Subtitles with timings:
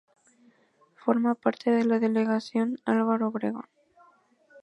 [0.95, 3.67] Forma parte de la Delegación Álvaro Obregón.